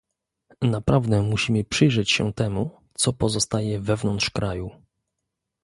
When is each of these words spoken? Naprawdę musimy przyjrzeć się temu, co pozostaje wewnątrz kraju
Naprawdę 0.61 1.21
musimy 1.21 1.63
przyjrzeć 1.63 2.11
się 2.11 2.33
temu, 2.33 2.79
co 2.93 3.13
pozostaje 3.13 3.79
wewnątrz 3.79 4.29
kraju 4.29 4.71